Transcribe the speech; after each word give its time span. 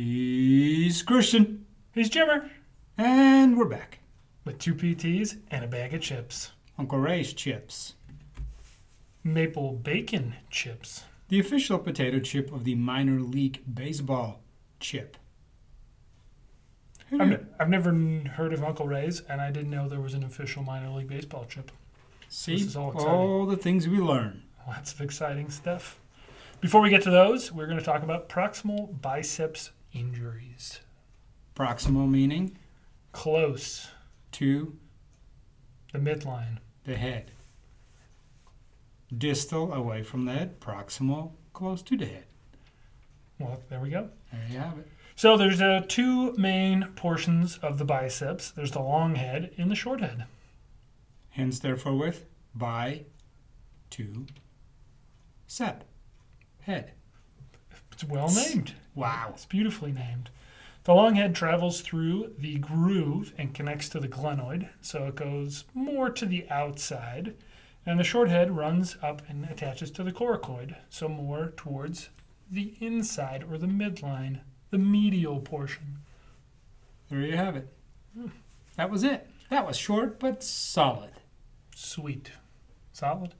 He's 0.00 1.00
Christian. 1.00 1.64
He's 1.94 2.10
Jimmer 2.10 2.50
And 2.98 3.56
we're 3.56 3.64
back. 3.64 4.00
with 4.44 4.58
two 4.58 4.74
PTs 4.74 5.38
and 5.50 5.64
a 5.64 5.66
bag 5.66 5.94
of 5.94 6.02
chips. 6.02 6.50
Uncle 6.78 6.98
Ray's 6.98 7.32
chips. 7.32 7.94
Maple 9.24 9.72
bacon 9.72 10.34
chips. 10.50 11.04
The 11.28 11.40
official 11.40 11.78
potato 11.78 12.18
chip 12.20 12.52
of 12.52 12.64
the 12.64 12.74
minor 12.74 13.20
league 13.22 13.62
baseball 13.74 14.42
chip. 14.80 15.16
I've, 17.18 17.28
ne- 17.28 17.46
I've 17.58 17.70
never 17.70 17.88
n- 17.88 18.26
heard 18.34 18.52
of 18.52 18.62
Uncle 18.62 18.86
Ray's, 18.86 19.22
and 19.30 19.40
I 19.40 19.50
didn't 19.50 19.70
know 19.70 19.88
there 19.88 20.02
was 20.02 20.12
an 20.12 20.24
official 20.24 20.62
minor 20.62 20.90
league 20.90 21.08
baseball 21.08 21.46
chip. 21.48 21.70
See 22.28 22.52
This 22.52 22.66
is 22.66 22.76
all 22.76 22.92
exciting. 22.92 23.10
all 23.14 23.46
the 23.46 23.56
things 23.56 23.88
we 23.88 23.96
learn. 23.96 24.42
Lots 24.68 24.92
of 24.92 25.00
exciting 25.00 25.48
stuff. 25.48 25.98
Before 26.60 26.82
we 26.82 26.90
get 26.90 27.00
to 27.04 27.10
those, 27.10 27.50
we're 27.50 27.66
going 27.66 27.78
to 27.78 27.84
talk 27.84 28.02
about 28.02 28.28
proximal 28.28 29.00
biceps 29.00 29.70
injuries. 29.96 30.80
Proximal 31.54 32.08
meaning 32.08 32.58
Close, 33.12 33.88
to 34.32 34.76
the 35.92 35.98
midline. 35.98 36.58
the 36.84 36.96
head. 36.96 37.30
Distal 39.16 39.72
away 39.72 40.02
from 40.02 40.24
the 40.26 40.32
head. 40.32 40.60
Proximal 40.60 41.32
close 41.52 41.80
to 41.82 41.96
the 41.96 42.06
head. 42.06 42.24
Well, 43.38 43.62
there 43.70 43.80
we 43.80 43.90
go. 43.90 44.10
There 44.32 44.46
you 44.50 44.58
have 44.58 44.78
it. 44.78 44.88
So 45.14 45.36
there's 45.38 45.62
uh, 45.62 45.82
two 45.88 46.32
main 46.34 46.88
portions 46.96 47.56
of 47.58 47.78
the 47.78 47.84
biceps. 47.86 48.50
There's 48.50 48.72
the 48.72 48.80
long 48.82 49.14
head 49.14 49.52
and 49.56 49.70
the 49.70 49.74
short 49.74 50.00
head. 50.00 50.26
Hence, 51.30 51.58
therefore, 51.58 51.94
with 51.96 52.26
by 52.54 53.04
to 53.90 54.26
sep. 55.46 55.84
Head. 56.62 56.92
It's 57.92 58.04
well 58.04 58.30
named. 58.30 58.74
Wow. 58.96 59.30
It's 59.34 59.44
beautifully 59.44 59.92
named. 59.92 60.30
The 60.84 60.94
long 60.94 61.16
head 61.16 61.34
travels 61.34 61.80
through 61.80 62.32
the 62.38 62.58
groove 62.58 63.32
and 63.36 63.54
connects 63.54 63.88
to 63.90 64.00
the 64.00 64.08
glenoid, 64.08 64.68
so 64.80 65.06
it 65.06 65.16
goes 65.16 65.64
more 65.74 66.10
to 66.10 66.26
the 66.26 66.48
outside. 66.48 67.34
And 67.84 68.00
the 68.00 68.04
short 68.04 68.28
head 68.28 68.56
runs 68.56 68.96
up 69.02 69.22
and 69.28 69.44
attaches 69.44 69.90
to 69.92 70.02
the 70.02 70.12
coracoid, 70.12 70.76
so 70.88 71.08
more 71.08 71.52
towards 71.56 72.08
the 72.50 72.74
inside 72.80 73.44
or 73.50 73.58
the 73.58 73.66
midline, 73.66 74.40
the 74.70 74.78
medial 74.78 75.40
portion. 75.40 75.98
There 77.10 77.20
you 77.20 77.36
have 77.36 77.56
it. 77.56 77.68
Hmm. 78.16 78.28
That 78.76 78.90
was 78.90 79.04
it. 79.04 79.28
That 79.50 79.66
was 79.66 79.76
short 79.76 80.18
but 80.18 80.42
solid. 80.42 81.10
Sweet. 81.74 82.32
Solid. 82.92 83.34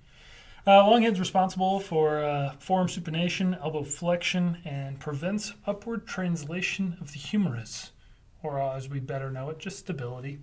Uh, 0.66 0.84
long 0.84 1.02
head's 1.02 1.20
responsible 1.20 1.78
for 1.78 2.24
uh, 2.24 2.50
forearm 2.58 2.88
supination, 2.88 3.56
elbow 3.62 3.84
flexion, 3.84 4.58
and 4.64 4.98
prevents 4.98 5.52
upward 5.64 6.06
translation 6.06 6.96
of 7.00 7.12
the 7.12 7.18
humerus, 7.18 7.92
or 8.42 8.58
uh, 8.60 8.74
as 8.74 8.88
we 8.88 8.98
better 8.98 9.30
know 9.30 9.48
it, 9.50 9.60
just 9.60 9.78
stability. 9.78 10.40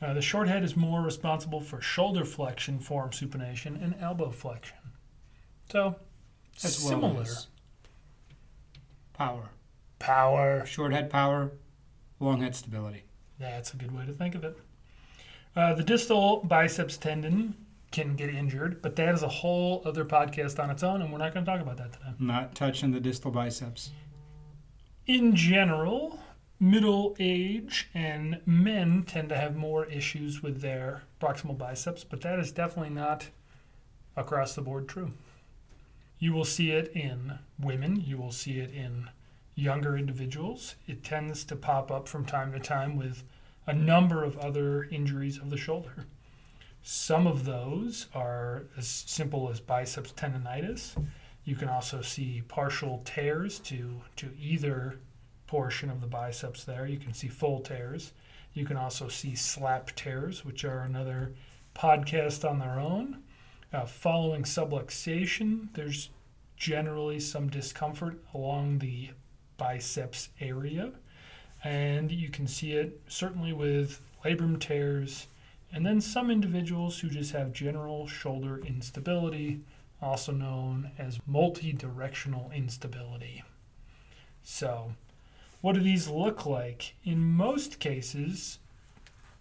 Uh, 0.00 0.14
the 0.14 0.22
short 0.22 0.46
head 0.46 0.62
is 0.62 0.76
more 0.76 1.00
responsible 1.02 1.60
for 1.60 1.80
shoulder 1.80 2.24
flexion, 2.24 2.78
forearm 2.78 3.10
supination, 3.10 3.82
and 3.82 3.96
elbow 4.00 4.30
flexion. 4.30 4.76
So, 5.72 5.96
As 6.62 6.78
well 6.80 6.88
similar. 6.90 7.22
as 7.22 7.48
power. 9.14 9.48
Power. 9.98 10.64
Short 10.64 10.92
head 10.92 11.10
power, 11.10 11.50
long 12.20 12.40
head 12.40 12.54
stability. 12.54 13.02
That's 13.40 13.74
a 13.74 13.76
good 13.76 13.90
way 13.90 14.06
to 14.06 14.12
think 14.12 14.36
of 14.36 14.44
it. 14.44 14.56
Uh, 15.56 15.74
the 15.74 15.82
distal 15.82 16.44
biceps 16.44 16.96
tendon 16.96 17.56
can 17.90 18.16
get 18.16 18.30
injured, 18.30 18.82
but 18.82 18.96
that 18.96 19.14
is 19.14 19.22
a 19.22 19.28
whole 19.28 19.82
other 19.84 20.04
podcast 20.04 20.62
on 20.62 20.70
its 20.70 20.82
own, 20.82 21.02
and 21.02 21.12
we're 21.12 21.18
not 21.18 21.32
going 21.32 21.44
to 21.44 21.50
talk 21.50 21.60
about 21.60 21.78
that 21.78 21.92
today. 21.92 22.12
Not 22.18 22.54
touching 22.54 22.90
the 22.90 23.00
distal 23.00 23.30
biceps. 23.30 23.90
In 25.06 25.34
general, 25.34 26.20
middle 26.60 27.16
age 27.18 27.88
and 27.94 28.40
men 28.44 29.04
tend 29.04 29.30
to 29.30 29.36
have 29.36 29.56
more 29.56 29.86
issues 29.86 30.42
with 30.42 30.60
their 30.60 31.02
proximal 31.20 31.56
biceps, 31.56 32.04
but 32.04 32.20
that 32.20 32.38
is 32.38 32.52
definitely 32.52 32.94
not 32.94 33.28
across 34.16 34.54
the 34.54 34.62
board 34.62 34.88
true. 34.88 35.12
You 36.18 36.32
will 36.32 36.44
see 36.44 36.72
it 36.72 36.92
in 36.94 37.38
women, 37.58 38.02
you 38.04 38.18
will 38.18 38.32
see 38.32 38.58
it 38.58 38.72
in 38.72 39.08
younger 39.54 39.96
individuals. 39.96 40.76
It 40.86 41.02
tends 41.02 41.44
to 41.44 41.56
pop 41.56 41.90
up 41.90 42.06
from 42.06 42.24
time 42.24 42.52
to 42.52 42.60
time 42.60 42.96
with 42.96 43.24
a 43.66 43.72
number 43.72 44.24
of 44.24 44.36
other 44.38 44.84
injuries 44.84 45.38
of 45.38 45.50
the 45.50 45.56
shoulder. 45.56 46.06
Some 46.82 47.26
of 47.26 47.44
those 47.44 48.06
are 48.14 48.64
as 48.76 48.88
simple 48.88 49.50
as 49.50 49.60
biceps 49.60 50.12
tendonitis. 50.12 50.94
You 51.44 51.56
can 51.56 51.68
also 51.68 52.00
see 52.02 52.42
partial 52.48 53.02
tears 53.04 53.58
to, 53.60 54.02
to 54.16 54.30
either 54.38 54.98
portion 55.46 55.90
of 55.90 56.00
the 56.00 56.06
biceps 56.06 56.64
there. 56.64 56.86
You 56.86 56.98
can 56.98 57.12
see 57.12 57.28
full 57.28 57.60
tears. 57.60 58.12
You 58.52 58.64
can 58.64 58.76
also 58.76 59.08
see 59.08 59.34
slap 59.34 59.94
tears, 59.96 60.44
which 60.44 60.64
are 60.64 60.80
another 60.80 61.32
podcast 61.74 62.48
on 62.48 62.58
their 62.58 62.78
own. 62.78 63.22
Uh, 63.72 63.84
following 63.84 64.42
subluxation, 64.42 65.68
there's 65.74 66.10
generally 66.56 67.20
some 67.20 67.48
discomfort 67.48 68.18
along 68.34 68.78
the 68.78 69.10
biceps 69.56 70.30
area. 70.40 70.92
And 71.64 72.10
you 72.10 72.30
can 72.30 72.46
see 72.46 72.72
it 72.72 73.00
certainly 73.08 73.52
with 73.52 74.00
labrum 74.24 74.58
tears, 74.60 75.26
and 75.72 75.84
then 75.84 76.00
some 76.00 76.30
individuals 76.30 76.98
who 77.00 77.08
just 77.08 77.32
have 77.32 77.52
general 77.52 78.06
shoulder 78.06 78.58
instability, 78.64 79.60
also 80.00 80.32
known 80.32 80.90
as 80.98 81.18
multi-directional 81.26 82.50
instability. 82.54 83.42
So, 84.42 84.92
what 85.60 85.74
do 85.74 85.80
these 85.80 86.08
look 86.08 86.46
like? 86.46 86.94
In 87.04 87.22
most 87.22 87.80
cases, 87.80 88.58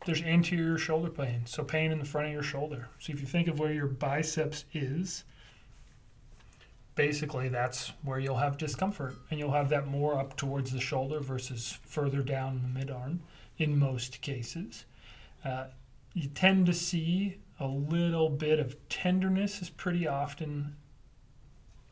there's 0.06 0.22
anterior 0.22 0.78
shoulder 0.78 1.10
pain, 1.10 1.42
so 1.46 1.64
pain 1.64 1.92
in 1.92 2.00
the 2.00 2.06
front 2.06 2.28
of 2.28 2.34
your 2.34 2.44
shoulder. 2.44 2.90
So 3.00 3.14
if 3.14 3.22
you 3.22 3.28
think 3.28 3.48
of 3.48 3.60
where 3.60 3.74
your 3.74 3.88
biceps 3.88 4.66
is, 4.74 5.24
basically 6.96 7.50
that's 7.50 7.94
where 8.04 8.20
you'll 8.20 8.38
have 8.38 8.58
discomfort, 8.58 9.16
and 9.30 9.40
you'll 9.40 9.52
have 9.52 9.70
that 9.70 9.88
more 9.88 10.18
up 10.20 10.36
towards 10.36 10.72
the 10.72 10.80
shoulder 10.80 11.20
versus 11.20 11.78
further 11.84 12.22
down 12.22 12.62
the 12.62 12.80
midarm 12.80 13.20
in 13.58 13.78
most 13.78 14.22
cases. 14.22 14.86
Uh, 15.44 15.66
you 16.18 16.28
tend 16.30 16.66
to 16.66 16.74
see 16.74 17.38
a 17.60 17.68
little 17.68 18.28
bit 18.28 18.58
of 18.58 18.76
tenderness 18.90 19.62
is 19.62 19.70
pretty 19.70 20.08
often, 20.08 20.76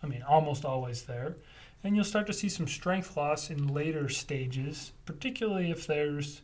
I 0.02 0.08
mean, 0.08 0.24
almost 0.24 0.66
always 0.66 1.04
there. 1.04 1.36
And 1.84 1.96
you'll 1.96 2.06
start 2.06 2.26
to 2.28 2.34
see 2.34 2.50
some 2.50 2.68
strength 2.68 3.16
loss 3.16 3.52
in 3.52 3.68
later 3.68 4.10
stages, 4.10 4.94
particularly 5.06 5.70
if 5.70 5.86
there's 5.86 6.42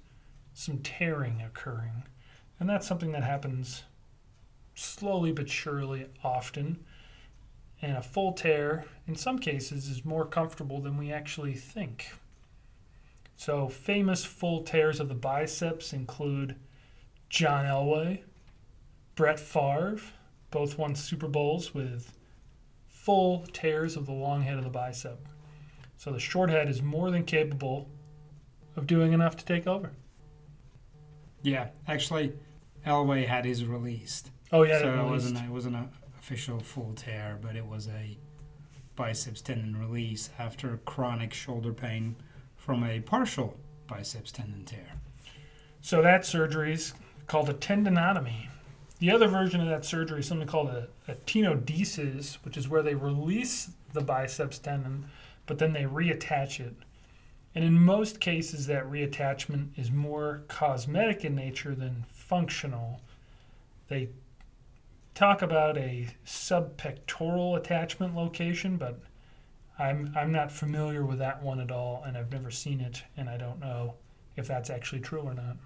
some 0.53 0.77
tearing 0.77 1.41
occurring. 1.41 2.03
And 2.59 2.69
that's 2.69 2.85
something 2.85 3.13
that 3.13 3.23
happens 3.23 3.81
slowly 4.75 5.31
but 5.31 5.49
surely 5.49 6.05
often. 6.23 6.83
And 7.81 7.97
a 7.97 8.03
full 8.03 8.33
tear, 8.33 8.85
in 9.07 9.15
some 9.15 9.39
cases, 9.39 9.87
is 9.87 10.05
more 10.05 10.27
comfortable 10.27 10.81
than 10.81 10.97
we 10.97 11.11
actually 11.11 11.55
think. 11.55 12.11
So, 13.35 13.67
famous 13.69 14.23
full 14.23 14.61
tears 14.61 14.99
of 14.99 15.09
the 15.09 15.15
biceps 15.15 15.93
include 15.93 16.57
John 17.31 17.63
Elway, 17.63 18.19
Brett 19.15 19.39
Favre, 19.39 20.01
both 20.51 20.77
won 20.77 20.95
Super 20.95 21.29
Bowls 21.29 21.73
with 21.73 22.11
full 22.89 23.45
tears 23.53 23.95
of 23.95 24.05
the 24.05 24.11
long 24.11 24.41
head 24.41 24.57
of 24.57 24.65
the 24.65 24.69
bicep. 24.69 25.17
So 25.95 26.11
the 26.11 26.19
short 26.19 26.49
head 26.49 26.67
is 26.67 26.81
more 26.81 27.09
than 27.09 27.23
capable 27.23 27.87
of 28.75 28.85
doing 28.85 29.13
enough 29.13 29.37
to 29.37 29.45
take 29.45 29.65
over. 29.65 29.91
Yeah, 31.41 31.69
actually, 31.87 32.33
Elway 32.85 33.25
had 33.25 33.45
his 33.45 33.63
released. 33.63 34.29
Oh 34.51 34.63
yeah, 34.63 34.79
so 34.79 34.91
that 34.91 34.99
it 34.99 35.09
wasn't 35.09 35.37
it 35.37 35.49
wasn't 35.49 35.77
an 35.77 35.89
official 36.19 36.59
full 36.59 36.91
tear, 36.95 37.39
but 37.41 37.55
it 37.55 37.65
was 37.65 37.87
a 37.87 38.17
biceps 38.97 39.39
tendon 39.41 39.77
release 39.79 40.31
after 40.37 40.81
chronic 40.83 41.33
shoulder 41.33 41.71
pain 41.71 42.17
from 42.57 42.83
a 42.83 42.99
partial 42.99 43.57
biceps 43.87 44.33
tendon 44.33 44.65
tear. 44.65 44.97
So 45.79 46.01
that 46.01 46.25
surgery 46.25 46.73
is 46.73 46.93
called 47.27 47.49
a 47.49 47.53
tendinotomy. 47.53 48.47
The 48.99 49.11
other 49.11 49.27
version 49.27 49.61
of 49.61 49.67
that 49.67 49.85
surgery 49.85 50.19
is 50.19 50.27
something 50.27 50.47
called 50.47 50.69
a, 50.69 50.87
a 51.07 51.15
tenodesis, 51.15 52.35
which 52.43 52.57
is 52.57 52.69
where 52.69 52.83
they 52.83 52.95
release 52.95 53.71
the 53.93 54.01
biceps 54.01 54.59
tendon, 54.59 55.05
but 55.45 55.57
then 55.57 55.73
they 55.73 55.83
reattach 55.83 56.59
it. 56.59 56.75
And 57.53 57.65
in 57.65 57.73
most 57.73 58.19
cases, 58.19 58.67
that 58.67 58.85
reattachment 58.85 59.77
is 59.77 59.91
more 59.91 60.43
cosmetic 60.47 61.25
in 61.25 61.35
nature 61.35 61.75
than 61.75 62.05
functional. 62.07 63.01
They 63.89 64.09
talk 65.15 65.41
about 65.41 65.77
a 65.77 66.07
subpectoral 66.25 67.57
attachment 67.57 68.15
location, 68.15 68.77
but 68.77 68.99
I'm, 69.77 70.13
I'm 70.15 70.31
not 70.31 70.51
familiar 70.51 71.05
with 71.05 71.19
that 71.19 71.43
one 71.43 71.59
at 71.59 71.71
all, 71.71 72.03
and 72.05 72.17
I've 72.17 72.31
never 72.31 72.51
seen 72.51 72.79
it, 72.79 73.03
and 73.17 73.29
I 73.29 73.37
don't 73.37 73.59
know 73.59 73.95
if 74.37 74.47
that's 74.47 74.69
actually 74.69 75.01
true 75.01 75.21
or 75.21 75.33
not. 75.33 75.57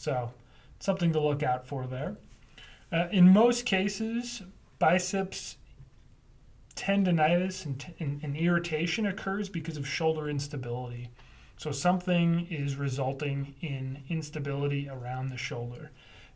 So, 0.00 0.32
something 0.78 1.12
to 1.12 1.20
look 1.20 1.42
out 1.42 1.66
for 1.66 1.86
there. 1.86 2.16
Uh, 2.90 3.08
in 3.12 3.28
most 3.28 3.66
cases, 3.66 4.40
biceps 4.78 5.58
tendonitis 6.74 7.66
and, 7.66 7.84
and, 8.00 8.18
and 8.22 8.34
irritation 8.34 9.04
occurs 9.04 9.50
because 9.50 9.76
of 9.76 9.86
shoulder 9.86 10.30
instability. 10.30 11.10
So 11.58 11.70
something 11.70 12.46
is 12.48 12.76
resulting 12.76 13.54
in 13.60 14.02
instability 14.08 14.88
around 14.88 15.28
the 15.28 15.36
shoulder. 15.36 15.90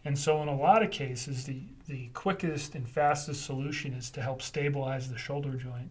And 0.04 0.18
so, 0.18 0.42
in 0.42 0.48
a 0.48 0.54
lot 0.54 0.82
of 0.82 0.90
cases, 0.90 1.46
the, 1.46 1.62
the 1.88 2.08
quickest 2.12 2.74
and 2.74 2.86
fastest 2.86 3.46
solution 3.46 3.94
is 3.94 4.10
to 4.10 4.20
help 4.20 4.42
stabilize 4.42 5.08
the 5.08 5.16
shoulder 5.16 5.54
joint. 5.54 5.90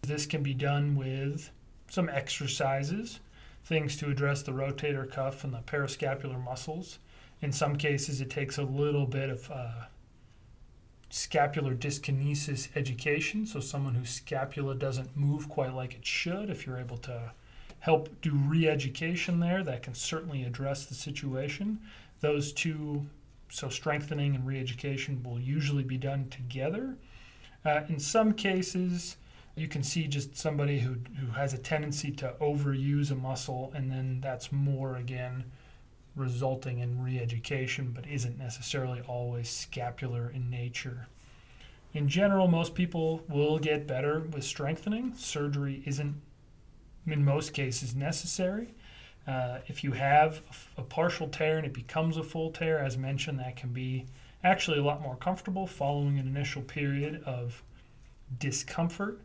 This 0.00 0.24
can 0.24 0.42
be 0.42 0.54
done 0.54 0.96
with 0.96 1.50
some 1.90 2.08
exercises, 2.08 3.20
things 3.64 3.96
to 3.96 4.10
address 4.10 4.42
the 4.42 4.52
rotator 4.52 5.10
cuff 5.10 5.44
and 5.44 5.52
the 5.52 5.58
parascapular 5.58 6.42
muscles. 6.42 6.98
In 7.40 7.52
some 7.52 7.76
cases, 7.76 8.20
it 8.20 8.30
takes 8.30 8.58
a 8.58 8.62
little 8.62 9.06
bit 9.06 9.30
of 9.30 9.50
uh, 9.50 9.84
scapular 11.10 11.74
dyskinesis 11.74 12.68
education, 12.76 13.46
so 13.46 13.60
someone 13.60 13.94
whose 13.94 14.10
scapula 14.10 14.74
doesn't 14.74 15.16
move 15.16 15.48
quite 15.48 15.74
like 15.74 15.94
it 15.94 16.04
should, 16.04 16.50
if 16.50 16.66
you're 16.66 16.78
able 16.78 16.98
to 16.98 17.32
help 17.80 18.08
do 18.20 18.32
re 18.34 18.68
education 18.68 19.40
there, 19.40 19.62
that 19.62 19.82
can 19.82 19.94
certainly 19.94 20.42
address 20.44 20.86
the 20.86 20.94
situation. 20.94 21.78
Those 22.20 22.52
two, 22.52 23.06
so 23.50 23.68
strengthening 23.68 24.34
and 24.34 24.46
re 24.46 24.58
education, 24.58 25.22
will 25.22 25.38
usually 25.38 25.84
be 25.84 25.98
done 25.98 26.28
together. 26.30 26.96
Uh, 27.64 27.82
in 27.88 27.98
some 27.98 28.32
cases, 28.32 29.16
you 29.56 29.68
can 29.68 29.82
see 29.82 30.06
just 30.06 30.36
somebody 30.36 30.80
who, 30.80 30.96
who 31.20 31.32
has 31.32 31.54
a 31.54 31.58
tendency 31.58 32.10
to 32.12 32.34
overuse 32.40 33.10
a 33.10 33.14
muscle, 33.14 33.72
and 33.74 33.90
then 33.90 34.20
that's 34.20 34.50
more 34.50 34.96
again 34.96 35.44
resulting 36.16 36.78
in 36.78 37.02
re 37.02 37.18
education, 37.18 37.92
but 37.94 38.06
isn't 38.06 38.38
necessarily 38.38 39.00
always 39.02 39.48
scapular 39.48 40.30
in 40.30 40.50
nature. 40.50 41.08
In 41.92 42.08
general, 42.08 42.48
most 42.48 42.74
people 42.74 43.22
will 43.28 43.58
get 43.58 43.86
better 43.86 44.20
with 44.20 44.44
strengthening. 44.44 45.14
Surgery 45.14 45.82
isn't, 45.86 46.20
in 47.06 47.24
most 47.24 47.52
cases, 47.52 47.94
necessary. 47.94 48.74
Uh, 49.26 49.58
if 49.68 49.84
you 49.84 49.92
have 49.92 50.42
a 50.76 50.82
partial 50.82 51.28
tear 51.28 51.56
and 51.56 51.66
it 51.66 51.72
becomes 51.72 52.16
a 52.16 52.22
full 52.22 52.50
tear, 52.50 52.78
as 52.78 52.98
mentioned, 52.98 53.38
that 53.38 53.56
can 53.56 53.72
be 53.72 54.06
actually 54.42 54.78
a 54.78 54.82
lot 54.82 55.00
more 55.00 55.16
comfortable 55.16 55.66
following 55.66 56.18
an 56.18 56.26
initial 56.26 56.62
period 56.62 57.22
of 57.24 57.62
discomfort. 58.38 59.20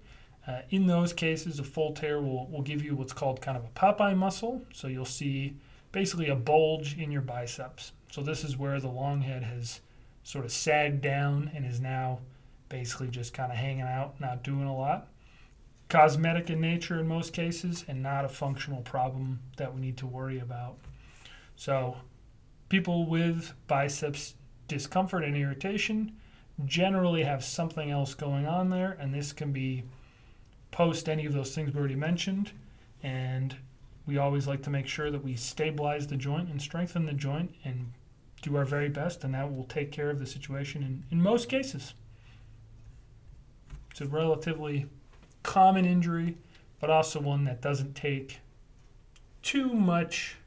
Uh, 0.47 0.61
in 0.69 0.87
those 0.87 1.13
cases, 1.13 1.59
a 1.59 1.63
full 1.63 1.93
tear 1.93 2.21
will, 2.21 2.47
will 2.47 2.61
give 2.61 2.83
you 2.83 2.95
what's 2.95 3.13
called 3.13 3.41
kind 3.41 3.57
of 3.57 3.65
a 3.65 3.69
Popeye 3.69 4.15
muscle. 4.15 4.63
So 4.73 4.87
you'll 4.87 5.05
see 5.05 5.55
basically 5.91 6.29
a 6.29 6.35
bulge 6.35 6.97
in 6.97 7.11
your 7.11 7.21
biceps. 7.21 7.91
So 8.11 8.21
this 8.21 8.43
is 8.43 8.57
where 8.57 8.79
the 8.79 8.89
long 8.89 9.21
head 9.21 9.43
has 9.43 9.81
sort 10.23 10.45
of 10.45 10.51
sagged 10.51 11.01
down 11.01 11.51
and 11.53 11.65
is 11.65 11.79
now 11.79 12.19
basically 12.69 13.07
just 13.07 13.33
kind 13.33 13.51
of 13.51 13.57
hanging 13.57 13.81
out, 13.81 14.19
not 14.19 14.43
doing 14.43 14.65
a 14.65 14.75
lot. 14.75 15.07
Cosmetic 15.89 16.49
in 16.49 16.61
nature 16.61 16.99
in 16.99 17.07
most 17.07 17.33
cases, 17.33 17.83
and 17.87 18.03
not 18.03 18.23
a 18.23 18.29
functional 18.29 18.81
problem 18.81 19.39
that 19.57 19.73
we 19.73 19.81
need 19.81 19.97
to 19.97 20.05
worry 20.05 20.39
about. 20.39 20.77
So, 21.55 21.97
people 22.69 23.07
with 23.07 23.53
biceps 23.65 24.35
discomfort 24.67 25.23
and 25.23 25.35
irritation 25.35 26.15
generally 26.65 27.23
have 27.23 27.43
something 27.43 27.89
else 27.89 28.13
going 28.13 28.45
on 28.45 28.69
there, 28.69 28.91
and 28.99 29.11
this 29.11 29.33
can 29.33 29.51
be 29.51 29.83
post 30.71 31.09
any 31.09 31.25
of 31.25 31.33
those 31.33 31.53
things 31.53 31.73
we 31.73 31.79
already 31.79 31.95
mentioned. 31.95 32.51
And 33.03 33.55
we 34.05 34.17
always 34.17 34.47
like 34.47 34.63
to 34.63 34.69
make 34.69 34.87
sure 34.87 35.11
that 35.11 35.23
we 35.23 35.35
stabilize 35.35 36.07
the 36.07 36.15
joint 36.15 36.49
and 36.49 36.61
strengthen 36.61 37.05
the 37.05 37.13
joint 37.13 37.53
and 37.63 37.91
do 38.41 38.55
our 38.55 38.65
very 38.65 38.89
best, 38.89 39.23
and 39.23 39.33
that 39.33 39.53
will 39.53 39.65
take 39.65 39.91
care 39.91 40.09
of 40.09 40.19
the 40.19 40.25
situation 40.25 40.81
in, 40.81 41.03
in 41.11 41.21
most 41.21 41.49
cases. 41.49 41.93
It's 43.91 44.01
a 44.01 44.07
relatively 44.07 44.85
common 45.43 45.85
injury, 45.85 46.37
but 46.79 46.89
also 46.89 47.19
one 47.19 47.43
that 47.45 47.61
doesn't 47.61 47.95
take 47.95 48.39
too 49.41 49.73
much 49.73 50.37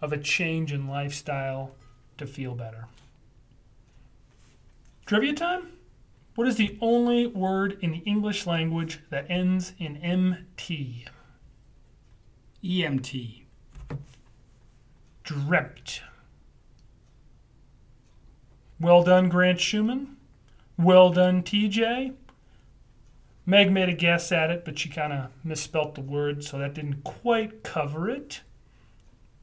of 0.00 0.12
a 0.12 0.18
change 0.18 0.72
in 0.72 0.88
lifestyle 0.88 1.72
to 2.18 2.26
feel 2.26 2.54
better. 2.54 2.86
Trivia 5.06 5.32
time? 5.32 5.72
What 6.38 6.46
is 6.46 6.54
the 6.54 6.78
only 6.80 7.26
word 7.26 7.78
in 7.80 7.90
the 7.90 7.98
English 8.06 8.46
language 8.46 9.00
that 9.10 9.28
ends 9.28 9.72
in 9.80 9.96
MT? 9.96 11.06
EMT. 12.62 13.42
Dreamt. 15.24 16.02
Well 18.78 19.02
done, 19.02 19.28
Grant 19.28 19.58
Schumann. 19.58 20.16
Well 20.78 21.10
done, 21.10 21.42
TJ. 21.42 22.14
Meg 23.44 23.72
made 23.72 23.88
a 23.88 23.92
guess 23.92 24.30
at 24.30 24.52
it, 24.52 24.64
but 24.64 24.78
she 24.78 24.88
kind 24.88 25.12
of 25.12 25.30
misspelt 25.42 25.96
the 25.96 26.02
word, 26.02 26.44
so 26.44 26.56
that 26.56 26.72
didn't 26.72 27.02
quite 27.02 27.64
cover 27.64 28.08
it. 28.08 28.42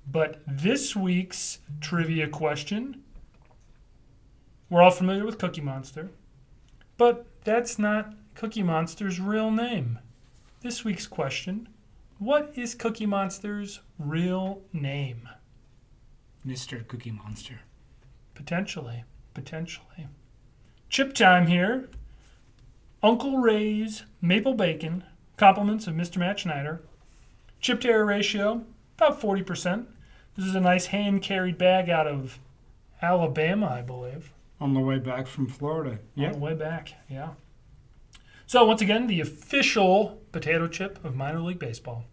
But 0.09 0.41
this 0.48 0.95
week's 0.95 1.59
trivia 1.81 2.30
question 2.30 3.03
we're 4.69 4.81
all 4.81 4.91
familiar 4.91 5.25
with 5.25 5.38
Cookie 5.38 5.59
Monster, 5.59 6.09
but 6.97 7.25
that's 7.44 7.77
not 7.77 8.13
Cookie 8.36 8.63
Monster's 8.63 9.19
real 9.19 9.51
name. 9.51 10.00
This 10.62 10.83
week's 10.83 11.07
question 11.07 11.69
What 12.19 12.51
is 12.56 12.75
Cookie 12.75 13.06
Monster's 13.06 13.81
real 14.00 14.62
name? 14.74 15.30
Mr. 16.45 16.88
Cookie 16.88 17.12
Monster. 17.12 17.62
Potentially. 18.33 19.03
Potentially. 19.33 20.07
Chip 20.89 21.13
time 21.13 21.47
here. 21.47 21.89
Uncle 23.01 23.38
Ray's 23.38 24.03
maple 24.21 24.53
bacon, 24.53 25.03
compliments 25.38 25.88
of 25.88 25.95
Mr. 25.95 26.18
Matt 26.18 26.39
Schneider. 26.39 26.81
Chip 27.59 27.81
to 27.81 27.89
air 27.89 28.06
ratio, 28.06 28.63
about 28.98 29.19
40%. 29.19 29.86
This 30.36 30.45
is 30.45 30.56
a 30.56 30.59
nice 30.59 30.88
hand 30.88 31.21
carried 31.21 31.57
bag 31.57 31.89
out 31.89 32.07
of 32.07 32.39
Alabama, 33.01 33.68
I 33.68 33.81
believe. 33.81 34.31
On 34.59 34.73
the 34.73 34.79
way 34.79 34.99
back 34.99 35.27
from 35.27 35.47
Florida. 35.47 35.99
Yeah. 36.15 36.27
On 36.27 36.33
the 36.33 36.39
way 36.39 36.53
back, 36.53 36.93
yeah. 37.09 37.31
So, 38.47 38.63
once 38.65 38.81
again, 38.81 39.07
the 39.07 39.21
official 39.21 40.21
potato 40.31 40.67
chip 40.67 41.03
of 41.03 41.15
minor 41.15 41.41
league 41.41 41.59
baseball. 41.59 42.05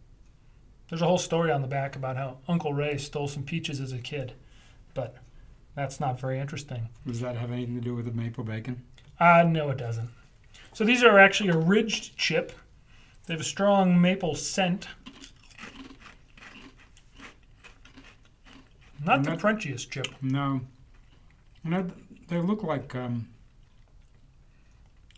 There's 0.88 1.02
a 1.02 1.06
whole 1.06 1.18
story 1.18 1.50
on 1.50 1.62
the 1.62 1.68
back 1.68 1.96
about 1.96 2.16
how 2.16 2.38
Uncle 2.48 2.72
Ray 2.72 2.98
stole 2.98 3.28
some 3.28 3.44
peaches 3.44 3.80
as 3.80 3.92
a 3.92 3.98
kid, 3.98 4.34
but 4.94 5.16
that's 5.74 6.00
not 6.00 6.20
very 6.20 6.38
interesting. 6.38 6.88
Does 7.06 7.20
that 7.20 7.36
have 7.36 7.50
anything 7.50 7.74
to 7.76 7.80
do 7.80 7.94
with 7.94 8.04
the 8.06 8.12
maple 8.12 8.44
bacon? 8.44 8.82
Uh, 9.18 9.44
no, 9.46 9.70
it 9.70 9.78
doesn't. 9.78 10.10
So 10.72 10.84
these 10.84 11.02
are 11.02 11.18
actually 11.18 11.50
a 11.50 11.56
ridged 11.56 12.16
chip. 12.16 12.52
They 13.26 13.34
have 13.34 13.40
a 13.40 13.44
strong 13.44 14.00
maple 14.00 14.34
scent. 14.34 14.88
Not 19.04 19.18
I'm 19.18 19.22
the 19.24 19.30
crunchiest 19.32 19.90
chip. 19.90 20.08
No. 20.20 20.60
No, 21.64 21.86
they 22.28 22.38
look 22.38 22.62
like 22.62 22.94
um, 22.94 23.28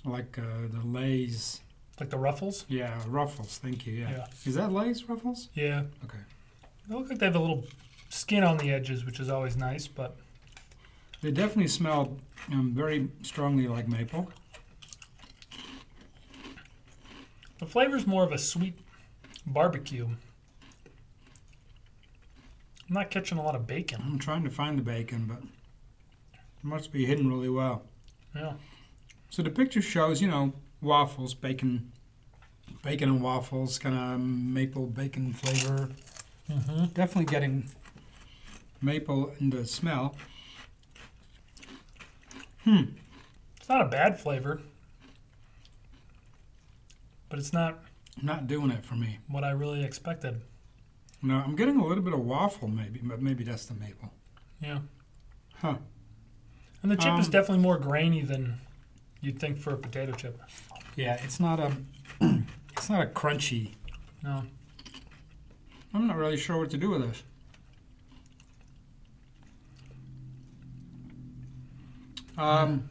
like 0.05 0.39
uh, 0.39 0.69
the 0.71 0.81
Lay's. 0.87 1.61
Like 2.01 2.11
the 2.11 2.19
ruffles. 2.19 2.65
Yeah, 2.69 3.01
Ruffles. 3.07 3.59
Thank 3.59 3.87
you. 3.87 3.95
Yeah. 3.95 4.11
Yeah. 4.11 4.27
Is 4.45 4.55
that 4.57 4.73
Lay's 4.73 5.09
Ruffles? 5.09 5.49
Yeah. 5.55 5.85
Okay. 6.05 6.19
They 6.89 6.95
look 6.95 7.09
like 7.09 7.19
they 7.21 7.27
have 7.27 7.37
a 7.37 7.41
little 7.41 7.65
skin 8.09 8.43
on 8.43 8.57
the 8.59 8.73
edges, 8.73 9.05
which 9.07 9.21
is 9.21 9.29
always 9.29 9.57
nice, 9.57 9.87
but 9.87 10.17
They 11.23 11.31
definitely 11.31 11.69
smell 11.69 12.17
um, 12.53 12.73
very 12.75 13.09
strongly 13.23 13.69
like 13.69 13.87
maple. 13.89 14.31
the 17.61 17.67
flavor's 17.67 18.07
more 18.07 18.25
of 18.25 18.33
a 18.33 18.39
sweet 18.39 18.75
barbecue. 19.47 20.07
I'm 22.89 22.95
not 22.95 23.11
catching 23.11 23.39
a 23.39 23.43
lot 23.43 23.55
of 23.55 23.67
bacon. 23.67 24.03
I'm 24.05 24.19
trying 24.19 24.43
to 24.45 24.51
find 24.51 24.77
the 24.79 24.83
bacon, 24.83 25.27
but 25.27 25.39
it 26.64 26.68
must 26.68 26.92
be 26.92 27.04
hidden 27.04 27.28
really 27.28 27.50
well. 27.50 27.83
Yeah. 28.35 28.54
So 29.30 29.42
the 29.42 29.50
picture 29.50 29.83
shows, 29.83 30.23
you 30.23 30.28
know, 30.28 30.52
waffles, 30.80 31.35
bacon, 31.35 31.92
bacon 32.83 33.09
and 33.11 33.23
waffles, 33.23 33.78
kind 33.78 33.97
of 33.97 34.21
maple 34.21 34.87
bacon 34.87 35.33
flavor. 35.33 35.90
Mm-hmm. 36.50 36.87
Definitely 36.87 37.26
getting 37.30 37.68
maple 38.80 39.33
in 39.40 39.50
the 39.50 39.66
smell. 39.66 40.16
Hmm. 42.64 42.83
It's 43.59 43.68
not 43.68 43.83
a 43.83 43.87
bad 43.87 44.18
flavor, 44.18 44.61
but 47.28 47.38
it's 47.38 47.52
not 47.52 47.80
Not 48.23 48.47
doing 48.47 48.71
it 48.71 48.85
for 48.87 48.94
me. 48.94 49.18
what 49.28 49.44
I 49.44 49.50
really 49.50 49.85
expected. 49.85 50.40
No, 51.23 51.37
I'm 51.37 51.56
getting 51.56 51.78
a 51.78 51.85
little 51.87 52.04
bit 52.04 52.12
of 52.12 52.21
waffle, 52.21 52.68
maybe, 52.68 53.00
but 53.02 53.21
maybe 53.23 53.44
that's 53.44 53.66
the 53.66 53.75
maple. 53.75 54.12
Yeah. 54.61 54.80
Huh. 55.56 55.76
And 56.85 56.93
the 56.93 56.97
chip 56.97 57.19
is 57.19 57.26
Um, 57.26 57.33
definitely 57.33 57.62
more 57.62 57.79
grainy 57.79 58.21
than 58.21 58.61
you'd 59.23 59.41
think 59.41 59.59
for 59.59 59.73
a 59.73 59.76
potato 59.79 60.12
chip. 60.12 60.38
Yeah, 60.97 61.14
it's 61.25 61.41
not 61.41 61.59
a, 61.59 61.75
it's 62.76 62.91
not 62.91 63.03
a 63.03 63.07
crunchy. 63.07 63.71
No. 64.23 64.43
I'm 65.95 66.07
not 66.07 66.17
really 66.19 66.37
sure 66.37 66.59
what 66.59 66.69
to 66.73 66.76
do 66.76 66.91
with 66.91 67.00
this. 67.00 67.23
Um, 72.37 72.88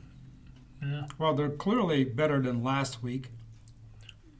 Yeah. 0.81 1.05
well, 1.17 1.33
they're 1.33 1.49
clearly 1.49 2.03
better 2.03 2.41
than 2.41 2.63
last 2.63 3.03
week. 3.03 3.29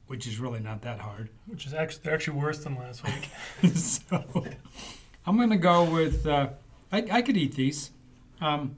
which 0.08 0.28
is 0.28 0.38
really 0.38 0.60
not 0.60 0.82
that 0.84 1.00
hard. 1.00 1.30
which 1.48 1.66
is 1.66 1.74
actually 1.74 2.02
they're 2.04 2.14
actually 2.14 2.38
worse 2.38 2.64
than 2.64 2.76
last 2.76 3.04
week. 3.04 3.30
so 3.76 4.24
I'm 5.26 5.38
gonna 5.38 5.58
go 5.58 5.84
with. 5.86 6.28
Uh, 6.28 6.50
I, 6.92 7.08
I 7.12 7.22
could 7.24 7.36
eat 7.38 7.56
these. 7.56 7.90
Um, 8.42 8.76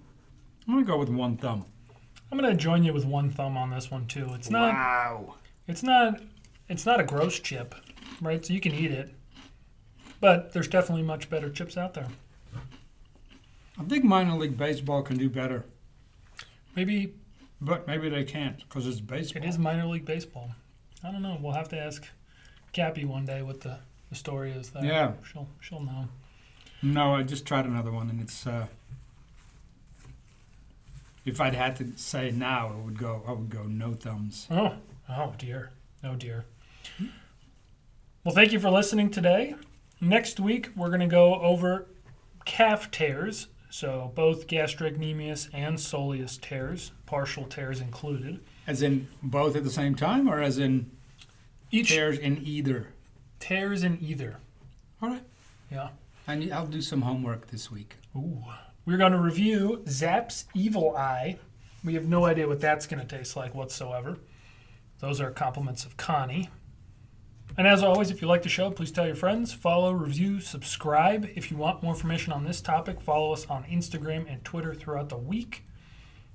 I'm 0.68 0.74
gonna 0.74 0.86
go 0.86 0.98
with 0.98 1.10
one 1.10 1.38
thumb. 1.38 1.66
I'm 2.32 2.38
gonna 2.40 2.56
join 2.56 2.84
you 2.84 2.94
with 2.94 3.06
one 3.06 3.30
thumb 3.30 3.56
on 3.58 3.70
this 3.70 3.92
one 3.92 4.08
too. 4.08 4.30
It's 4.34 4.50
not. 4.50 4.74
wow. 4.74 5.36
It's 5.68 5.84
not. 5.84 6.22
It's 6.68 6.86
not 6.86 7.00
a 7.00 7.04
gross 7.04 7.40
chip, 7.40 7.76
right? 8.22 8.44
So 8.44 8.54
you 8.54 8.60
can 8.60 8.74
eat 8.74 8.92
it, 8.92 9.14
but 10.20 10.52
there's 10.54 10.68
definitely 10.68 11.04
much 11.04 11.30
better 11.30 11.50
chips 11.50 11.78
out 11.78 11.94
there. 11.94 12.08
I 13.80 13.84
think 13.84 14.04
minor 14.04 14.36
league 14.38 14.58
baseball 14.58 15.02
can 15.04 15.18
do 15.18 15.30
better, 15.30 15.66
Maybe 16.76 17.14
but 17.62 17.88
maybe 17.88 18.10
they 18.10 18.24
can't 18.24 18.58
because 18.58 18.88
it's 18.88 19.00
it 19.00 19.08
baseball. 19.08 19.44
is 19.44 19.58
minor 19.60 19.86
league 19.86 20.06
baseball. 20.06 20.52
I 21.04 21.12
don't 21.12 21.22
know. 21.22 21.38
We'll 21.42 21.54
have 21.54 21.70
to 21.70 21.78
ask 21.78 22.08
Cappy 22.74 23.06
one 23.06 23.26
day 23.26 23.42
what 23.42 23.62
the, 23.62 23.78
the 24.10 24.16
story 24.16 24.52
is 24.52 24.70
there. 24.72 24.84
Yeah. 24.86 25.12
she'll 25.32 25.48
she'll 25.62 25.82
know. 25.84 26.08
No, 26.82 27.16
I 27.16 27.24
just 27.24 27.46
tried 27.46 27.66
another 27.66 27.92
one, 27.92 28.10
and 28.10 28.22
it's. 28.22 28.46
Uh, 28.48 28.68
if 31.26 31.42
I'd 31.42 31.56
had 31.56 31.76
to 31.78 31.92
say 31.98 32.32
now, 32.32 32.70
it 32.72 32.78
would 32.84 32.98
go. 32.98 33.24
I 33.28 33.32
would 33.32 33.50
go 33.50 33.64
no 33.64 33.94
thumbs. 33.94 34.48
Oh, 34.52 34.76
oh 35.10 35.34
dear. 35.38 35.72
Oh 36.04 36.16
dear. 36.16 36.46
Well, 38.24 38.34
thank 38.34 38.52
you 38.52 38.60
for 38.60 38.70
listening 38.70 39.10
today. 39.12 39.56
Next 40.02 40.40
week, 40.40 40.70
we're 40.76 40.88
going 40.88 41.00
to 41.02 41.08
go 41.08 41.36
over 41.36 41.88
calf 42.46 42.90
tears. 42.92 43.48
So, 43.70 44.12
both 44.16 44.48
gastrocnemius 44.48 45.50
and 45.54 45.78
soleus 45.78 46.40
tears, 46.40 46.92
partial 47.06 47.44
tears 47.46 47.82
included. 47.82 48.40
As 48.68 48.82
in 48.82 49.08
both 49.22 49.56
at 49.56 49.64
the 49.64 49.70
same 49.70 49.96
time, 49.96 50.30
or 50.30 50.42
as 50.42 50.58
in 50.58 50.90
Each 51.72 51.90
tears 51.90 52.18
in 52.18 52.42
either. 52.46 52.88
tears 53.40 53.84
in 53.84 53.98
either. 54.02 54.38
All 55.02 55.10
right. 55.10 55.24
Yeah. 55.72 55.90
I 56.28 56.36
need, 56.36 56.52
I'll 56.52 56.66
do 56.66 56.82
some 56.82 57.02
homework 57.02 57.48
this 57.48 57.70
week. 57.70 57.96
Ooh. 58.16 58.44
We're 58.86 58.98
going 58.98 59.14
to 59.14 59.20
review 59.20 59.84
Zapp's 59.88 60.46
Evil 60.54 60.96
Eye. 60.96 61.40
We 61.84 61.96
have 61.96 62.08
no 62.08 62.26
idea 62.26 62.48
what 62.48 62.62
that's 62.62 62.86
going 62.86 63.06
to 63.06 63.18
taste 63.18 63.36
like 63.36 63.56
whatsoever. 63.56 64.20
Those 65.00 65.20
are 65.20 65.32
compliments 65.32 65.86
of 65.86 65.98
Connie. 65.98 66.50
And 67.58 67.66
as 67.66 67.82
always, 67.82 68.12
if 68.12 68.22
you 68.22 68.28
like 68.28 68.44
the 68.44 68.50
show, 68.50 68.70
please 68.70 68.92
tell 68.92 69.08
your 69.08 69.16
friends, 69.16 69.52
follow, 69.52 69.92
review, 69.92 70.40
subscribe. 70.40 71.28
If 71.36 71.50
you 71.50 71.58
want 71.58 71.82
more 71.82 71.94
information 71.94 72.32
on 72.32 72.44
this 72.44 72.62
topic, 72.62 73.02
follow 73.02 73.34
us 73.34 73.48
on 73.48 73.64
Instagram 73.64 74.32
and 74.32 74.44
Twitter 74.46 74.76
throughout 74.76 75.10
the 75.10 75.18
week. 75.18 75.64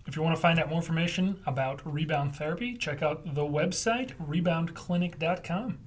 If 0.08 0.16
you 0.16 0.22
want 0.22 0.34
to 0.34 0.42
find 0.42 0.58
out 0.58 0.68
more 0.68 0.78
information 0.78 1.40
about 1.46 1.82
rebound 1.84 2.34
therapy, 2.34 2.76
check 2.76 3.00
out 3.00 3.34
the 3.34 3.42
website 3.42 4.12
reboundclinic.com. 4.16 5.78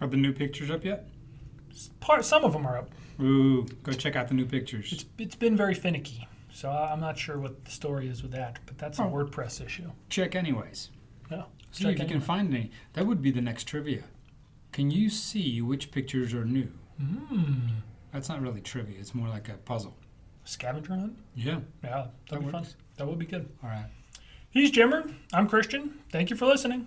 Are 0.00 0.08
the 0.08 0.16
new 0.16 0.32
pictures 0.32 0.70
up 0.70 0.84
yet? 0.84 1.06
Part 2.00 2.24
some 2.24 2.44
of 2.44 2.52
them 2.52 2.66
are 2.66 2.78
up. 2.78 2.90
Ooh, 3.20 3.64
go 3.82 3.92
check 3.92 4.16
out 4.16 4.28
the 4.28 4.34
new 4.34 4.46
pictures. 4.46 4.92
It's 4.92 5.04
it's 5.18 5.34
been 5.36 5.56
very 5.56 5.74
finicky, 5.74 6.26
so 6.52 6.70
I'm 6.70 7.00
not 7.00 7.18
sure 7.18 7.38
what 7.38 7.64
the 7.64 7.70
story 7.70 8.08
is 8.08 8.22
with 8.22 8.32
that, 8.32 8.58
but 8.66 8.78
that's 8.78 8.98
a 8.98 9.02
Oh. 9.02 9.10
WordPress 9.10 9.64
issue. 9.64 9.90
Check 10.10 10.34
anyways. 10.34 10.90
Yeah. 11.30 11.44
See 11.72 11.88
if 11.88 11.98
you 11.98 12.06
can 12.06 12.20
find 12.20 12.52
any. 12.54 12.70
That 12.94 13.06
would 13.06 13.20
be 13.22 13.30
the 13.30 13.40
next 13.40 13.64
trivia. 13.64 14.04
Can 14.72 14.90
you 14.90 15.08
see 15.10 15.60
which 15.62 15.90
pictures 15.90 16.32
are 16.34 16.44
new? 16.44 16.70
Mm. 17.00 17.68
That's 18.12 18.28
not 18.28 18.40
really 18.40 18.60
trivia. 18.60 18.98
It's 18.98 19.14
more 19.14 19.28
like 19.28 19.48
a 19.48 19.54
puzzle. 19.54 19.96
Scavenger 20.44 20.94
hunt? 20.94 21.16
Yeah. 21.34 21.60
Yeah, 21.82 21.90
that'd 21.90 22.10
That 22.30 22.40
be 22.40 22.50
fun. 22.52 22.62
works. 22.62 22.76
That 22.96 23.06
would 23.06 23.18
be 23.18 23.26
good. 23.26 23.48
All 23.62 23.68
right. 23.70 23.86
He's 24.50 24.70
Jimmer. 24.70 25.12
I'm 25.34 25.48
Christian. 25.48 25.98
Thank 26.10 26.30
you 26.30 26.36
for 26.36 26.46
listening. 26.46 26.86